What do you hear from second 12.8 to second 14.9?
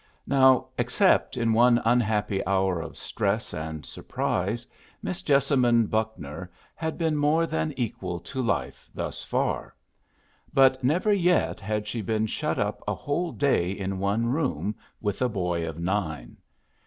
a whole day in one room